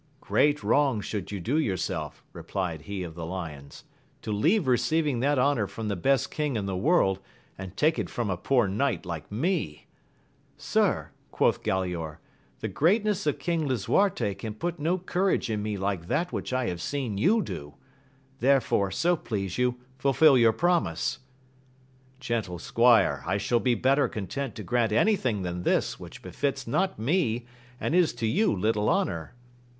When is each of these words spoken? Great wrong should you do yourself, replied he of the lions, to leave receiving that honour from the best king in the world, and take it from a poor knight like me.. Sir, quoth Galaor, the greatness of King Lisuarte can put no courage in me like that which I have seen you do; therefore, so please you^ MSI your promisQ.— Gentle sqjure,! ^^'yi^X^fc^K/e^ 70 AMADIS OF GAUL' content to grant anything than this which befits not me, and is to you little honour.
Great 0.19 0.63
wrong 0.63 0.99
should 0.99 1.31
you 1.31 1.39
do 1.39 1.59
yourself, 1.59 2.23
replied 2.33 2.81
he 2.81 3.03
of 3.03 3.13
the 3.13 3.23
lions, 3.23 3.83
to 4.23 4.31
leave 4.31 4.67
receiving 4.67 5.19
that 5.19 5.37
honour 5.37 5.67
from 5.67 5.89
the 5.89 5.95
best 5.95 6.31
king 6.31 6.55
in 6.55 6.65
the 6.65 6.75
world, 6.75 7.19
and 7.55 7.77
take 7.77 7.99
it 7.99 8.09
from 8.09 8.27
a 8.27 8.35
poor 8.35 8.67
knight 8.67 9.05
like 9.05 9.31
me.. 9.31 9.85
Sir, 10.57 11.11
quoth 11.29 11.61
Galaor, 11.61 12.17
the 12.61 12.67
greatness 12.67 13.27
of 13.27 13.37
King 13.37 13.67
Lisuarte 13.67 14.33
can 14.33 14.55
put 14.55 14.79
no 14.79 14.97
courage 14.97 15.51
in 15.51 15.61
me 15.61 15.77
like 15.77 16.07
that 16.07 16.33
which 16.33 16.51
I 16.51 16.65
have 16.65 16.81
seen 16.81 17.19
you 17.19 17.43
do; 17.43 17.75
therefore, 18.39 18.89
so 18.89 19.15
please 19.15 19.53
you^ 19.57 19.75
MSI 19.99 20.39
your 20.41 20.51
promisQ.— 20.53 21.19
Gentle 22.19 22.57
sqjure,! 22.57 23.21
^^'yi^X^fc^K/e^ 23.21 23.39
70 23.39 23.71
AMADIS 23.73 23.83
OF 23.83 23.83
GAUL' 23.95 24.07
content 24.07 24.55
to 24.55 24.63
grant 24.63 24.91
anything 24.91 25.43
than 25.43 25.61
this 25.61 25.99
which 25.99 26.23
befits 26.23 26.65
not 26.65 26.97
me, 26.97 27.45
and 27.79 27.93
is 27.93 28.13
to 28.13 28.25
you 28.25 28.51
little 28.51 28.89
honour. 28.89 29.35